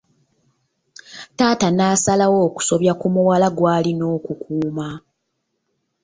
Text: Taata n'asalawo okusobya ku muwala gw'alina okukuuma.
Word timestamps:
Taata 1.37 1.67
n'asalawo 1.71 2.37
okusobya 2.47 2.93
ku 2.99 3.07
muwala 3.13 3.47
gw'alina 3.57 4.05
okukuuma. 4.17 4.87